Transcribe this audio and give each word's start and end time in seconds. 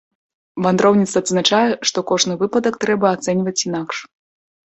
Вандроўніца 0.65 1.15
адзначае, 1.25 1.67
што 1.89 2.03
кожны 2.11 2.33
выпадак 2.41 2.73
трэба 2.87 3.07
ацэньваць 3.17 3.57
інакш. 3.67 3.97